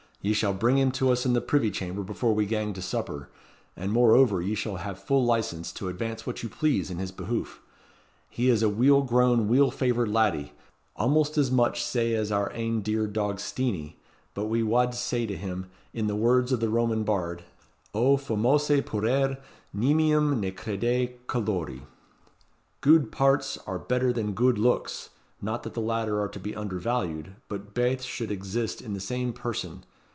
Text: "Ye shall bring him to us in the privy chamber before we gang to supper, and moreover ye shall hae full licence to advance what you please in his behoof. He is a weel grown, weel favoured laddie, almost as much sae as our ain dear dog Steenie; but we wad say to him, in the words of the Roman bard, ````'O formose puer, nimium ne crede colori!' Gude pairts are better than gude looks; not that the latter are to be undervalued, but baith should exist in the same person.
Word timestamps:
"Ye 0.23 0.33
shall 0.33 0.53
bring 0.53 0.77
him 0.77 0.91
to 0.91 1.09
us 1.11 1.25
in 1.25 1.33
the 1.33 1.41
privy 1.41 1.71
chamber 1.71 2.03
before 2.03 2.35
we 2.35 2.45
gang 2.45 2.73
to 2.73 2.81
supper, 2.83 3.29
and 3.75 3.91
moreover 3.91 4.39
ye 4.39 4.53
shall 4.53 4.77
hae 4.77 4.93
full 4.93 5.25
licence 5.25 5.71
to 5.71 5.87
advance 5.87 6.27
what 6.27 6.43
you 6.43 6.47
please 6.49 6.91
in 6.91 6.99
his 6.99 7.11
behoof. 7.11 7.59
He 8.29 8.47
is 8.47 8.61
a 8.61 8.69
weel 8.69 9.01
grown, 9.01 9.47
weel 9.47 9.71
favoured 9.71 10.09
laddie, 10.11 10.53
almost 10.95 11.39
as 11.39 11.49
much 11.49 11.83
sae 11.83 12.13
as 12.13 12.31
our 12.31 12.51
ain 12.53 12.83
dear 12.83 13.07
dog 13.07 13.39
Steenie; 13.39 13.97
but 14.35 14.45
we 14.45 14.61
wad 14.61 14.93
say 14.93 15.25
to 15.25 15.35
him, 15.35 15.71
in 15.91 16.05
the 16.05 16.15
words 16.15 16.51
of 16.51 16.59
the 16.59 16.69
Roman 16.69 17.03
bard, 17.03 17.43
````'O 17.95 18.19
formose 18.19 18.67
puer, 18.85 19.39
nimium 19.75 20.37
ne 20.39 20.51
crede 20.51 21.17
colori!' 21.25 21.81
Gude 22.81 23.11
pairts 23.11 23.57
are 23.65 23.79
better 23.79 24.13
than 24.13 24.33
gude 24.33 24.59
looks; 24.59 25.09
not 25.41 25.63
that 25.63 25.73
the 25.73 25.81
latter 25.81 26.21
are 26.21 26.29
to 26.29 26.39
be 26.39 26.55
undervalued, 26.55 27.37
but 27.47 27.73
baith 27.73 28.03
should 28.03 28.29
exist 28.29 28.83
in 28.83 28.93
the 28.93 28.99
same 28.99 29.33
person. 29.33 29.83